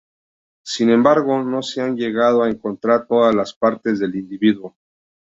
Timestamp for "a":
2.41-2.49